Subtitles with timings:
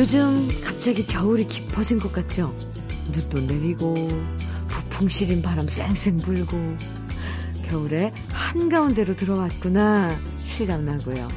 [0.00, 2.56] 요즘 갑자기 겨울이 깊어진 것 같죠?
[3.12, 3.94] 눈도 내리고
[4.66, 6.56] 부풍 시린 바람 쌩쌩 불고
[7.68, 11.28] 겨울에 한가운데로 들어왔구나 실감나고요.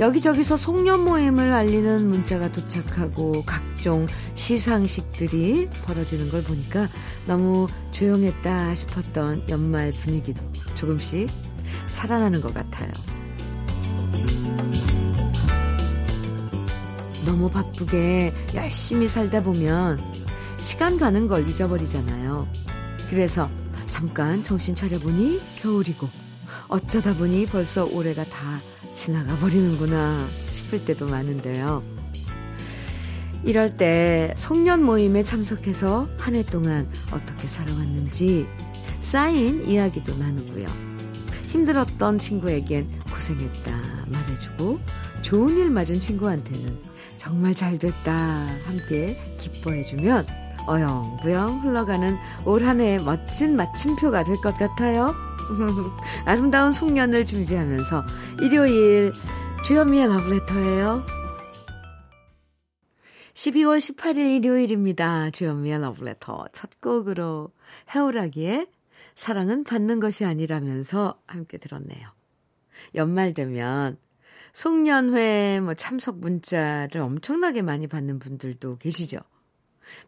[0.00, 6.88] 여기저기서 송년 모임을 알리는 문자가 도착하고 각종 시상식들이 벌어지는 걸 보니까
[7.28, 10.42] 너무 조용했다 싶었던 연말 분위기도
[10.74, 11.28] 조금씩
[11.86, 12.90] 살아나는 것 같아요.
[17.28, 19.98] 너무 바쁘게 열심히 살다 보면
[20.56, 22.48] 시간 가는 걸 잊어버리잖아요.
[23.10, 23.50] 그래서
[23.88, 26.08] 잠깐 정신 차려보니 겨울이고
[26.68, 28.62] 어쩌다 보니 벌써 올해가 다
[28.94, 31.82] 지나가 버리는구나 싶을 때도 많은데요.
[33.44, 38.46] 이럴 때 송년 모임에 참석해서 한 해 동안 어떻게 살아왔는지
[39.00, 40.66] 쌓인 이야기도 나누고요.
[41.48, 44.78] 힘들었던 친구에겐 고생했다 말해주고
[45.20, 46.87] 좋은 일 맞은 친구한테는
[47.18, 50.26] 정말 잘 됐다 함께 기뻐해주면
[50.66, 52.16] 어영부영 흘러가는
[52.46, 55.12] 올 한 해의 멋진 마침표가 될 것 같아요.
[56.26, 58.04] 아름다운 송년을 준비하면서
[58.42, 59.12] 일요일
[59.64, 61.02] 주현미의 러브레터예요.
[63.34, 65.30] 12월 18일 일요일입니다.
[65.30, 67.50] 주현미의 러브레터 첫 곡으로
[67.94, 68.66] 해오라기에
[69.14, 72.08] 사랑은 받는 것이 아니라면서 함께 들었네요.
[72.94, 73.96] 연말 되면
[74.52, 79.18] 송년회 뭐 참석 문자를 엄청나게 많이 받는 분들도 계시죠.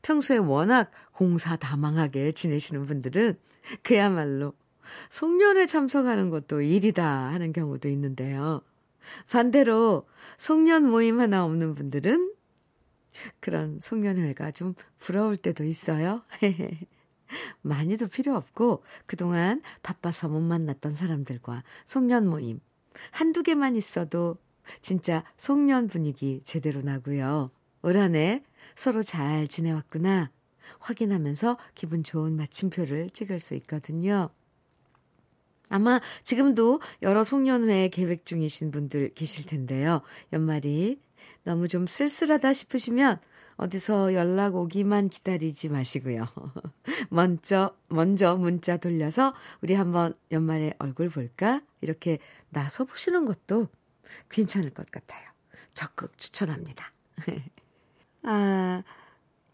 [0.03, 3.39] 평소에 워낙 공사다망하게 지내시는 분들은
[3.83, 4.55] 그야말로
[5.09, 8.63] 송년회 참석하는 것도 일이다 하는 경우도 있는데요.
[9.31, 10.07] 반대로
[10.37, 12.35] 송년 모임 하나 없는 분들은
[13.41, 16.23] 그런 송년회가 좀 부러울 때도 있어요.
[17.63, 22.61] 많이도 필요 없고 그동안 바빠서 못 만났던 사람들과 송년 모임
[23.11, 24.37] 한두 개만 있어도
[24.83, 27.51] 진짜 송년 분위기 제대로 나고요.
[27.83, 28.43] 올 한해
[28.75, 30.31] 서로 잘 지내왔구나
[30.79, 34.31] 확인하면서 기분 좋은 마침표를 찍을 수 있거든요.
[35.69, 40.03] 아마 지금도 여러 송년회 계획 중이신 분들 계실 텐데요.
[40.33, 41.01] 연말이
[41.45, 43.21] 너무 좀 쓸쓸하다 싶으시면
[43.57, 46.27] 어디서 연락 오기만 기다리지 마시고요.
[47.11, 51.63] 먼저, 먼저 문자 돌려서 우리 한번 연말에 얼굴 볼까?
[51.81, 52.19] 이렇게
[52.49, 53.69] 나서 보시는 것도
[54.31, 55.29] 괜찮을 것 같아요.
[55.75, 56.93] 적극 추천합니다.
[58.25, 58.83] 아,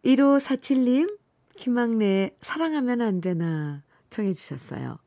[0.04, 1.18] 1547님,
[1.56, 4.98] 김학래 사랑하면 안 되나 청해 주셨어요.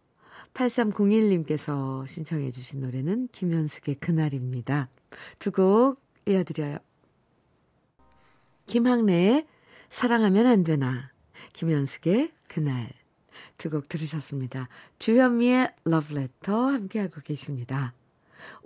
[0.54, 4.90] 8301님께서 신청해 주신 노래는 김현숙의 그날입니다.
[5.40, 5.98] 두 곡
[6.28, 6.78] 이어드려요.
[8.70, 9.48] 김학래의
[9.90, 11.10] 사랑하면 안 되나,
[11.54, 12.88] 김현숙의 그날
[13.58, 14.70] 두 곡 들으셨습니다.
[15.00, 17.94] 주현미의 러브레터 함께하고 계십니다.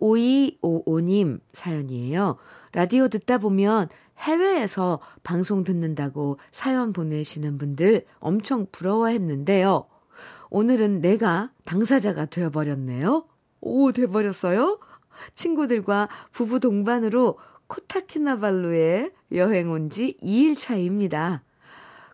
[0.01, 2.35] 5255님 사연이에요.
[2.73, 3.87] 라디오 듣다 보면
[4.19, 9.87] 해외에서 방송 듣는다고 사연 보내시는 분들 엄청 부러워했는데요.
[10.49, 13.25] 오늘은 내가 당사자가 되어버렸네요.
[13.61, 14.79] 오, 돼버렸어요?
[15.35, 17.37] 친구들과 부부 동반으로
[17.73, 21.43] 코타키나발루에 여행 온 지 2일 차입니다.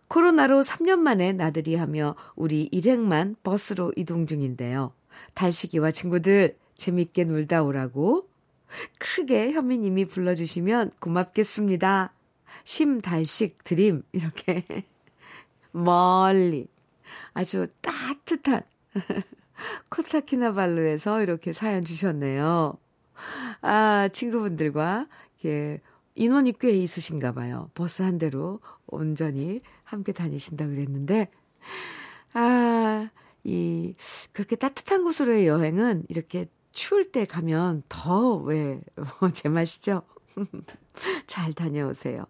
[0.08, 4.94] 코로나로 3년 만에 나들이 하며 우리 일행만 버스로 이동 중인데요.
[5.34, 8.28] 달시기와 친구들 재밌게 놀다 오라고
[8.98, 12.12] 크게 현미님이 불러주시면 고맙겠습니다.
[12.64, 14.64] 심달식 드림 이렇게
[15.72, 16.68] 멀리
[17.34, 18.62] 아주 따뜻한
[19.90, 22.78] 코타키나발루에서 이렇게 사연 주셨네요.
[23.60, 25.06] 아, 친구분들과
[25.40, 25.80] 이렇게
[26.14, 27.70] 인원이 꽤 있으신가 봐요.
[27.74, 31.30] 버스 한 대로 온전히 함께 다니신다 그랬는데,
[32.34, 33.08] 아,
[33.44, 33.94] 이,
[34.32, 38.80] 그렇게 따뜻한 곳으로의 여행은 이렇게 추울 때 가면 더 왜,
[39.32, 40.02] 제맛이죠?
[41.26, 42.26] 잘 다녀오세요.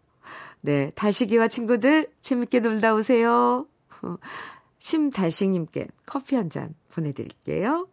[0.61, 3.67] 네, 달시기와 친구들 재밌게 놀다 오세요.
[4.79, 7.89] 심달식님께 커피 한 잔 보내드릴게요.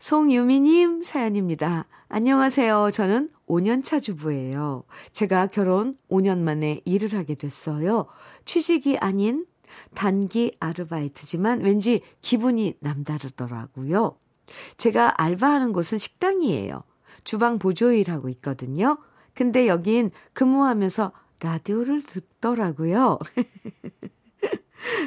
[0.00, 1.84] 송유미님 사연입니다.
[2.08, 2.88] 안녕하세요.
[2.90, 4.84] 저는 5년차 주부예요.
[5.12, 8.06] 제가 결혼 5년 만에 일을 하게 됐어요.
[8.46, 9.44] 취직이 아닌
[9.94, 14.16] 단기 아르바이트지만 왠지 기분이 남다르더라고요.
[14.78, 16.82] 제가 알바하는 곳은 식당이에요.
[17.22, 18.96] 주방 보조 일 하고 있거든요.
[19.34, 23.18] 근데 여긴 근무하면서 라디오를 듣더라고요.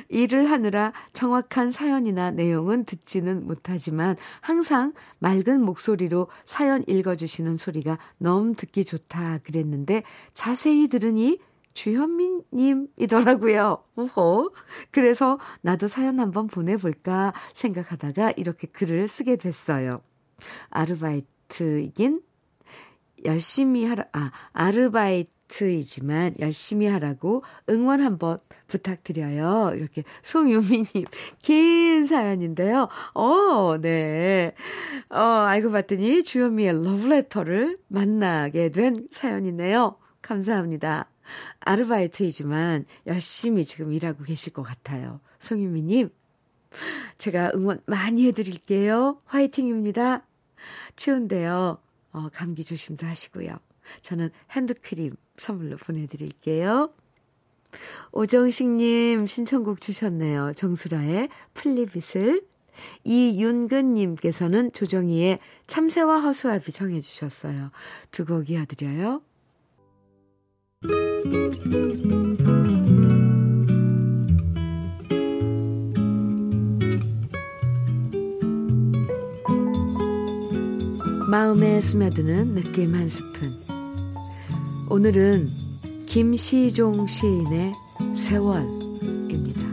[0.09, 8.85] 일을 하느라 정확한 사연이나 내용은 듣지는 못하지만 항상 맑은 목소리로 사연 읽어주시는 소리가 너무 듣기
[8.85, 10.03] 좋다 그랬는데
[10.33, 11.39] 자세히 들으니
[11.73, 13.83] 주현미님이더라고요.
[13.95, 14.53] 우호.
[14.91, 19.89] 그래서 나도 사연 한번 보내볼까 생각하다가 이렇게 글을 쓰게 됐어요.
[20.69, 22.21] 아르바이트이긴
[23.25, 29.73] 열심히 하라, 아, 아르바이트 아르바이트이지만 열심히 하라고 응원 한번 부탁드려요.
[29.75, 31.05] 이렇게 송유미님
[31.41, 32.89] 긴 사연인데요.
[33.13, 34.53] 어, 네.
[35.09, 39.97] 어, 알고 봤더니 주현미의 러브레터를 만나게 된 사연이네요.
[40.21, 41.09] 감사합니다.
[41.61, 45.21] 아르바이트이지만 열심히 지금 일하고 계실 것 같아요.
[45.39, 46.09] 송유미님,
[47.17, 49.19] 제가 응원 많이 해드릴게요.
[49.25, 50.25] 화이팅입니다.
[50.95, 51.77] 추운데요.
[52.11, 53.57] 어, 감기 조심도 하시고요.
[54.01, 56.93] 저는 핸드크림 선물로 보내드릴게요.
[58.11, 60.53] 오정식님 신청곡 주셨네요.
[60.55, 62.45] 정수라의 플리빗을.
[63.03, 67.69] 이윤근님께서는 조정희의 참새와 허수아비 정해주셨어요.
[68.11, 69.21] 두 곡 이어드려요.
[81.29, 83.62] 마음에 스며드는 느낌 한 스푼.
[84.93, 85.49] 오늘은
[86.05, 87.73] 김시종 시인의
[88.13, 89.67] 세월입니다.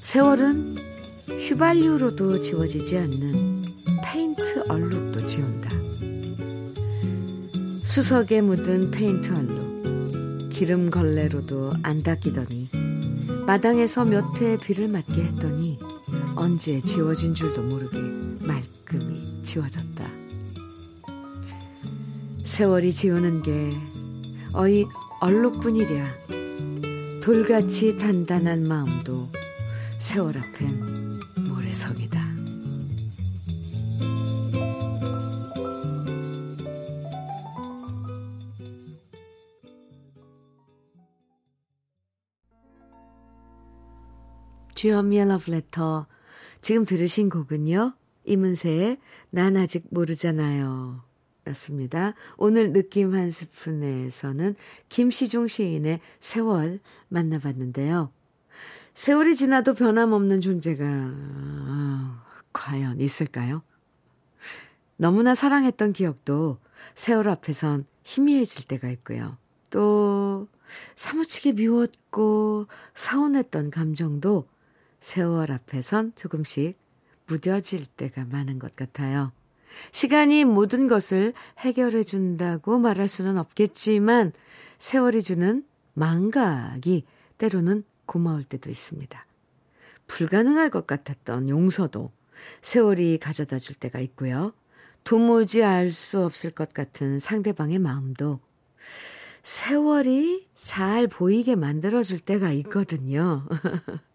[0.00, 0.76] 세월은
[1.26, 3.64] 휘발유로도 지워지지 않는
[4.04, 5.70] 페인트 얼룩도 지운다.
[7.82, 12.68] 수석에 묻은 페인트 얼룩, 기름 걸레로도 안 닦이더니
[13.48, 15.80] 마당에서 몇회 비를 맞게 했더니
[16.36, 18.09] 언제 지워진 줄도 모르게
[19.42, 20.04] 지워졌다.
[22.44, 23.70] 세월이 지우는 게
[24.52, 24.84] 어이
[25.20, 26.20] 얼룩뿐이랴.
[27.22, 29.28] 돌같이 단단한 마음도
[29.98, 32.30] 세월 앞엔 모래성이다.
[44.74, 46.06] 주현미의 러브레터.
[46.62, 47.99] 지금 들으신 곡은요.
[48.24, 48.98] 이문세의
[49.30, 51.02] 난 아직 모르잖아요.
[51.48, 52.14] 였습니다.
[52.36, 54.54] 오늘 느낌 한 스푼에서는
[54.88, 58.12] 김시종 시인의 세월 만나봤는데요.
[58.94, 63.62] 세월이 지나도 변함없는 존재가 아, 과연 있을까요?
[64.96, 66.58] 너무나 사랑했던 기억도
[66.94, 69.38] 세월 앞에선 희미해질 때가 있고요.
[69.70, 70.48] 또
[70.94, 74.46] 사무치게 미웠고 서운했던 감정도
[74.98, 76.78] 세월 앞에선 조금씩
[77.30, 79.32] 무뎌질 때가 많은 것 같아요.
[79.92, 84.32] 시간이 모든 것을 해결해 준다고 말할 수는 없겠지만
[84.78, 87.04] 세월이 주는 망각이
[87.38, 89.26] 때로는 고마울 때도 있습니다.
[90.08, 92.10] 불가능할 것 같았던 용서도
[92.62, 94.52] 세월이 가져다 줄 때가 있고요.
[95.04, 98.40] 도무지 알 수 없을 것 같은 상대방의 마음도
[99.42, 103.46] 세월이 잘 보이게 만들어줄 때가 있거든요.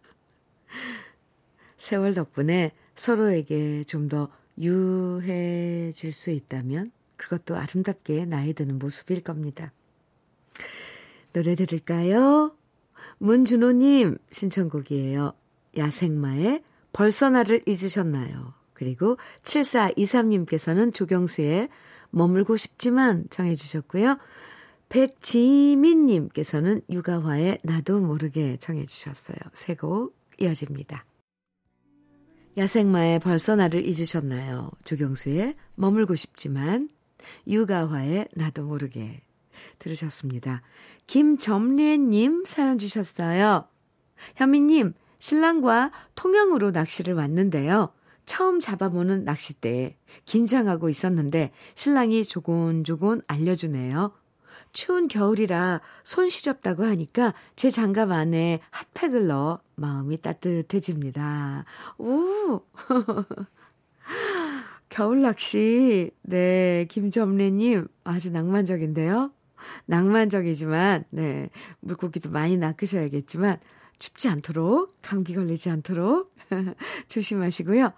[1.85, 9.73] 세월 덕분에 서로에게 좀 더 유해질 수 있다면 그것도 아름답게 나이 드는 모습일 겁니다.
[11.33, 12.55] 노래 들을까요?
[13.17, 15.33] 문준호님 신청곡이에요.
[15.77, 18.53] 야생마의 벌써 나를 잊으셨나요?
[18.73, 21.67] 그리고 7423님께서는 조경수의
[22.11, 24.17] 머물고 싶지만 정해주셨고요.
[24.87, 29.37] 백지민님께서는 유가화의 나도 모르게 정해주셨어요.
[29.53, 31.05] 세 곡 이어집니다.
[32.57, 34.71] 야생마의 벌써 나를 잊으셨나요?
[34.85, 36.89] 조경수의 머물고 싶지만
[37.47, 39.21] 유가화의 나도 모르게
[39.79, 40.61] 들으셨습니다.
[41.07, 43.67] 김점례님 사연 주셨어요.
[44.35, 47.91] 현미님, 신랑과 통영으로 낚시를 왔는데요.
[48.25, 54.13] 처음 잡아보는 낚싯대에 긴장하고 있었는데 신랑이 조곤조곤 알려주네요.
[54.75, 61.63] 추운 겨울이라 손 시렵다고 하니까 제 장갑 안에 핫팩을 넣어 마음이 따뜻해집니다.
[61.97, 62.61] 오!
[64.89, 66.11] 겨울 낚시.
[66.23, 69.31] 네, 김점래님 아주 낭만적인데요.
[69.85, 73.59] 낭만적이지만, 네, 물고기도 많이 낚으셔야겠지만,
[73.97, 76.29] 춥지 않도록, 감기 걸리지 않도록
[77.07, 77.93] 조심하시고요.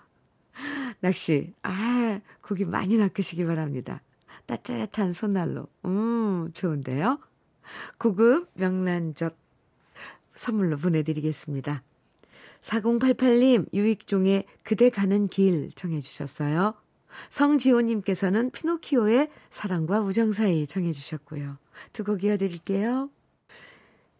[0.99, 4.01] 낚시, 아, 고기 많이 낚으시기 바랍니다.
[4.47, 5.67] 따뜻한 손난로.
[5.85, 7.19] 음, 좋은데요?
[7.99, 9.35] 고급 명란젓
[10.33, 11.83] 선물로 보내드리겠습니다.
[12.61, 16.73] 4088님, 유익종의 그대 가는 길 청해주셨어요.
[17.29, 21.57] 성지호님께서는 피노키오의 사랑과 우정 사이 청해주셨고요.
[21.93, 23.09] 두 곡 이어드릴게요.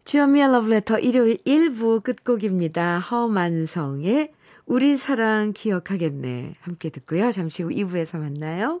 [0.04, 2.98] 주현미의 러브레터 일요일 1부 끝곡입니다.
[2.98, 4.32] 허만성의
[4.66, 6.56] 우리 사랑 기억하겠네.
[6.60, 7.30] 함께 듣고요.
[7.30, 8.80] 잠시 후 2부에서 만나요.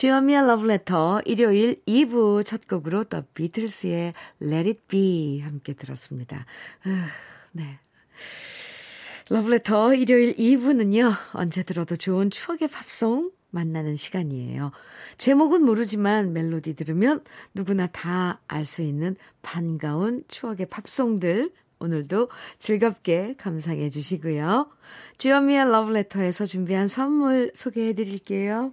[0.00, 6.46] 주현미의 Letter 일요일 2부 첫 곡으로 더 비틀스의 Let It Be 함께 들었습니다.
[6.84, 7.06] 아,
[7.52, 7.78] 네.
[9.28, 14.72] 러브레터 일요일 2부는요, 언제 들어도 좋은 추억의 팝송 만나는 시간이에요.
[15.18, 23.90] 제목은 모르지만 멜로디 들으면 누구나 다 알 수 있는 반가운 추억의 팝송들 오늘도 즐겁게 감상해
[23.90, 24.70] 주시고요.
[25.18, 28.72] 주현미의 러브레터에서 준비한 선물 소개해 드릴게요.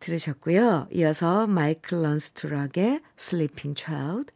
[0.00, 0.88] 들으셨고요.
[0.92, 4.32] 이어서 마이클 런스 투 락의 Sleeping Child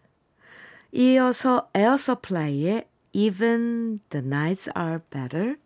[0.92, 5.56] 이어서 에어 서플라이의 Even the Nights Are Better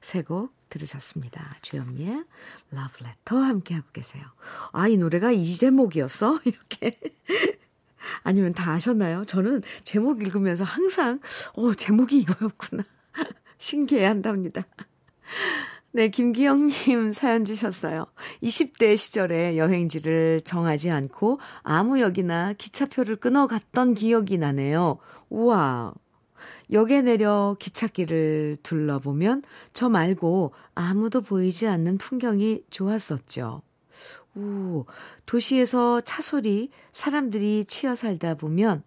[0.00, 1.56] 세곡 들으셨습니다.
[1.62, 2.24] 주현미의
[2.72, 4.24] Love Letter 함께하고 계세요.
[4.72, 6.40] 아, 이 노래가 이 제목이었어?
[6.46, 6.98] 이렇게.
[8.22, 9.24] 아니면 다 아셨나요?
[9.24, 11.20] 저는 제목 읽으면서 항상,
[11.54, 12.84] 어, 제목이 이거였구나.
[13.58, 14.64] 신기해 한답니다.
[15.92, 18.06] 네, 김기영님 사연 주셨어요.
[18.44, 24.98] 20대 시절에 여행지를 정하지 않고 아무 역이나 기차표를 끊어 갔던 기억이 나네요.
[25.30, 25.92] 우와,
[26.70, 29.42] 역에 내려 기찻길을 둘러보면
[29.72, 33.62] 저 말고 아무도 보이지 않는 풍경이 좋았었죠.
[34.36, 34.84] 오,
[35.26, 38.84] 도시에서 차 소리, 사람들이 치여 살다 보면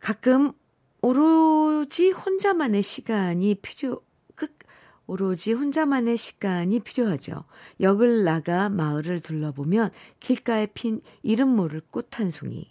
[0.00, 0.52] 가끔
[1.00, 4.06] 오로지 혼자만의 시간이 필요, 끝,
[5.06, 7.44] 오로지 혼자만의 시간이 필요하죠.
[7.80, 12.70] 역을 나가 마을을 둘러보면 길가에 핀 이름 모를 꽃 한 송이,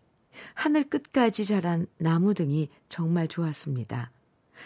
[0.54, 4.12] 하늘 끝까지 자란 나무 등이 정말 좋았습니다.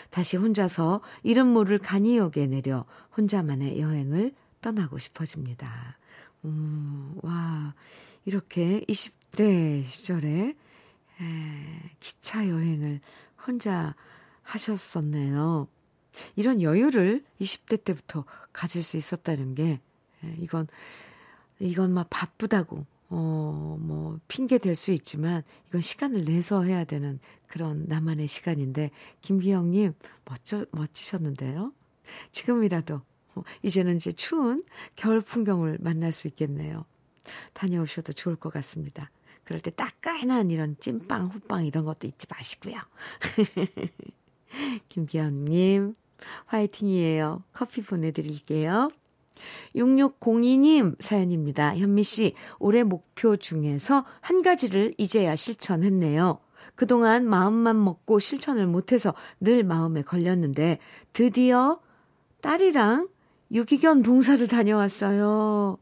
[0.09, 2.85] 다시 혼자서 이름 모를 간이역에 내려
[3.17, 5.97] 혼자만의 여행을 떠나고 싶어집니다.
[6.45, 7.73] 음, 와,
[8.25, 10.55] 이렇게 20대 시절에
[11.21, 13.01] 에, 기차 여행을
[13.45, 13.95] 혼자
[14.43, 15.67] 하셨었네요.
[16.35, 19.79] 이런 여유를 20대 때부터 가질 수 있었다는 게,
[20.23, 20.67] 에, 이건,
[21.59, 27.85] 이건 막 바쁘다고, 어, 뭐, 핑계 될 수 있지만, 이건 시간을 내서 해야 되는 그런
[27.87, 29.93] 나만의 시간인데, 김기영님,
[30.25, 31.73] 멋져, 멋지셨는데요?
[32.31, 33.01] 지금이라도,
[33.35, 34.59] 어, 이제는 이제 추운
[34.95, 36.85] 겨울 풍경을 만날 수 있겠네요.
[37.53, 39.11] 다녀오셔도 좋을 것 같습니다.
[39.43, 42.75] 그럴 때 따끈한 이런 찐빵, 후빵 이런 것도 잊지 마시고요.
[44.89, 45.94] 김기현님,
[46.46, 47.44] 화이팅이에요.
[47.53, 48.89] 커피 보내드릴게요.
[49.75, 51.77] 6602님 사연입니다.
[51.77, 56.39] 현미 씨, 올해 목표 중에서 한 가지를 이제야 실천했네요.
[56.75, 60.79] 그동안 마음만 먹고 실천을 못해서 늘 마음에 걸렸는데
[61.13, 61.79] 드디어
[62.41, 63.10] 딸이랑
[63.51, 65.77] 유기견 봉사를 다녀왔어요.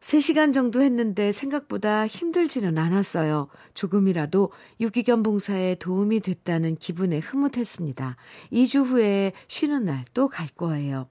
[0.00, 3.48] 3시간 정도 했는데 생각보다 힘들지는 않았어요.
[3.74, 8.16] 조금이라도 유기견 봉사에 도움이 됐다는 기분에 흐뭇했습니다.
[8.52, 11.08] 2주 후에 쉬는 날 또 갈 거예요.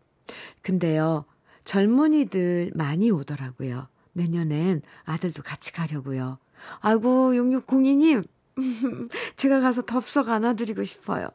[0.61, 1.25] 근데요,
[1.65, 3.87] 젊은이들 많이 오더라고요.
[4.13, 6.39] 내년엔 아들도 같이 가려고요.
[6.79, 8.27] 아이고, 6602님,
[9.37, 11.29] 제가 가서 덥석 안아드리고 싶어요.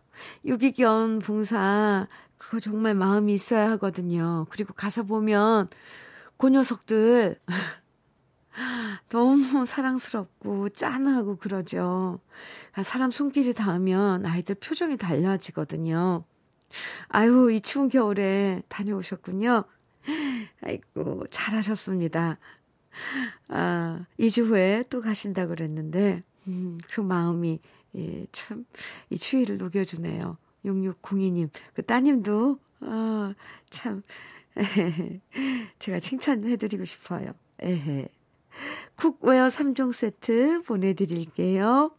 [0.44, 4.46] 유기견 봉사, 그거 정말 마음이 있어야 하거든요.
[4.50, 5.68] 그리고 가서 보면,
[6.44, 7.36] 그 녀석들,
[9.08, 12.20] 너무 사랑스럽고 짠하고 그러죠.
[12.74, 16.22] 아, 사람 손길이 닿으면 아이들 표정이 달라지거든요.
[17.08, 19.64] 아유, 이 추운 겨울에 다녀오셨군요.
[20.60, 22.36] 아이고, 잘하셨습니다.
[23.48, 27.58] 아, 2주 후에 또 가신다고 그랬는데, 음, 그 마음이,
[27.96, 28.66] 예, 참,
[29.08, 30.36] 이 추위를 녹여주네요.
[30.66, 33.34] 6602님, 그 따님도, 아,
[33.70, 34.02] 참,
[35.78, 37.32] 제가 칭찬해드리고 싶어요.
[37.60, 38.08] 에헤.
[38.96, 41.90] cookware 3종 세트 보내드릴게요.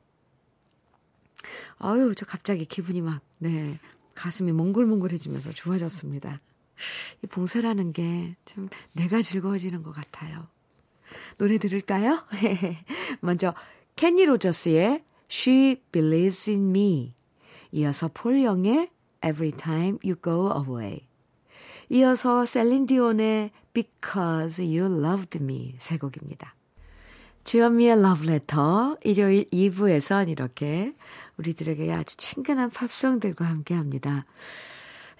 [1.80, 3.78] 아유, 저 갑자기 기분이 막, 네,
[4.14, 6.40] 가슴이 몽글몽글해지면서 좋아졌습니다.
[7.24, 10.48] 이 봉사라는 게 참 내가 즐거워지는 것 같아요.
[11.38, 12.26] 노래 들을까요?
[13.22, 13.54] 먼저
[13.96, 17.14] 케니 로저스의 She Believes in Me
[17.72, 18.90] 이어서 폴 영의
[19.24, 21.05] Every Time You Go Away
[21.90, 26.56] 이어서 셀린 디온의 Because You Loved Me 세 곡입니다.
[27.44, 30.96] 주현미의 러브레터 일요일 2부에선 이렇게
[31.38, 34.26] 우리들에게 아주 친근한 팝송들과 함께합니다.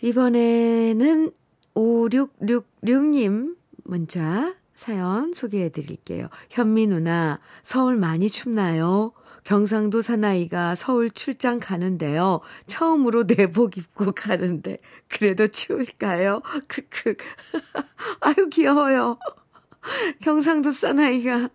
[0.02, 1.32] 이번에는
[1.76, 6.28] 5666님 문자 사연 소개해 드릴게요.
[6.50, 9.14] 현미 누나, 서울 많이 춥나요?
[9.46, 12.42] 경상도 사나이가 서울 출장 가는데요.
[12.66, 16.42] 처음으로 내복 입고 가는데, 그래도 추울까요?
[16.68, 17.16] 크크.
[18.22, 19.20] 아유, 귀여워요.
[20.24, 21.50] 경상도 사나이가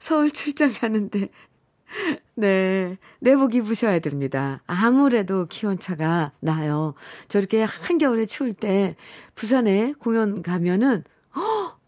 [0.00, 1.28] 서울 출장 가는데,
[2.34, 2.96] 네.
[3.20, 4.62] 내복 입으셔야 됩니다.
[4.66, 6.94] 아무래도 기온차가 나요.
[7.28, 8.96] 저렇게 한겨울에 추울 때
[9.34, 11.04] 부산에 공연 가면은,
[11.36, 11.78] 허!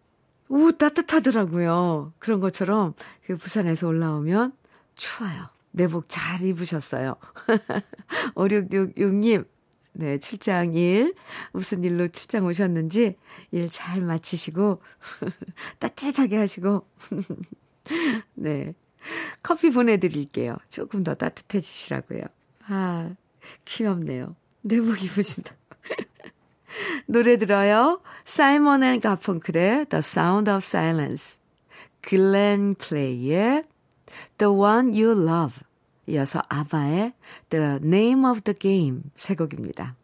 [0.48, 2.12] 오, 따뜻하더라고요.
[2.18, 2.92] 그런 것처럼
[3.24, 4.52] 그 부산에서 올라오면
[4.96, 5.48] 추워요.
[5.70, 7.16] 내복 잘 입으셨어요.
[8.34, 9.46] 5666님,
[9.92, 11.14] 네, 출장 일,
[11.52, 13.16] 무슨 일로 출장 오셨는지
[13.50, 14.82] 일 잘 마치시고,
[15.78, 16.86] 따뜻하게 하시고,
[18.34, 18.74] 네.
[19.42, 20.56] 커피 보내드릴게요.
[20.68, 22.22] 조금 더 따뜻해지시라고요.
[22.68, 23.14] 아,
[23.64, 24.34] 귀엽네요.
[24.62, 25.54] 내복 입으신다.
[27.06, 28.00] 노래 들어요.
[28.24, 31.38] 사이먼 앤 가펑클의 The Sound of Silence.
[32.00, 33.64] 글렌 프레이의
[34.38, 35.60] The One You Love.
[36.08, 37.12] 이어서 아바의
[37.50, 39.96] The Name of the Game 세 곡입니다.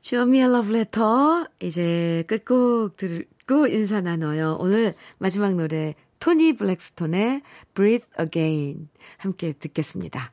[0.00, 4.56] 주어미의 러브레터 이제 끝곡 듣고 인사 나눠요.
[4.60, 7.42] 오늘 마지막 노래 토니 블랙스톤의
[7.74, 10.32] Breathe Again 함께 듣겠습니다.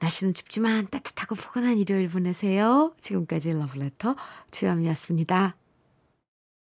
[0.00, 2.94] 날씨는 춥지만 따뜻하고 포근한 일요일 보내세요.
[3.00, 4.16] 지금까지 러브레터
[4.50, 5.56] 주현미였습니다.